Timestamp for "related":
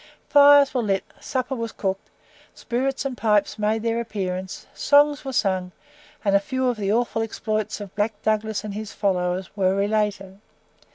9.75-10.39